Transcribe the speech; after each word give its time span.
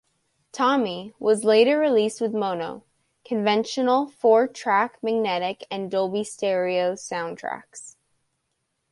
"Tommy" 0.51 1.13
was 1.19 1.43
later 1.43 1.77
released 1.77 2.21
with 2.21 2.33
mono, 2.33 2.83
conventional 3.23 4.07
four-track 4.07 4.97
magnetic 5.03 5.67
and 5.69 5.91
Dolby 5.91 6.23
Stereo 6.23 6.93
soundtracks. 6.93 7.97